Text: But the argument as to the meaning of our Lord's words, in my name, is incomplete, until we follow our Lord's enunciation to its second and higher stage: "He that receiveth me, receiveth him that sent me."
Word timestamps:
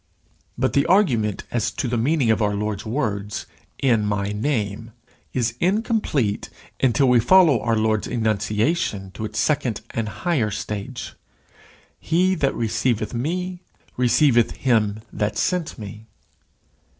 But 0.57 0.73
the 0.73 0.87
argument 0.87 1.43
as 1.51 1.69
to 1.73 1.87
the 1.87 1.95
meaning 1.95 2.31
of 2.31 2.41
our 2.41 2.55
Lord's 2.55 2.87
words, 2.87 3.45
in 3.77 4.03
my 4.03 4.31
name, 4.31 4.93
is 5.31 5.53
incomplete, 5.59 6.49
until 6.81 7.07
we 7.07 7.19
follow 7.19 7.61
our 7.61 7.75
Lord's 7.75 8.07
enunciation 8.07 9.11
to 9.11 9.25
its 9.25 9.37
second 9.37 9.81
and 9.91 10.09
higher 10.09 10.49
stage: 10.49 11.13
"He 11.99 12.33
that 12.33 12.55
receiveth 12.55 13.13
me, 13.13 13.61
receiveth 13.95 14.53
him 14.55 15.01
that 15.13 15.37
sent 15.37 15.77
me." 15.77 16.07